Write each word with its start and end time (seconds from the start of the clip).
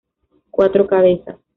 Cuatro 0.49 0.87
Cabezas. 0.87 1.37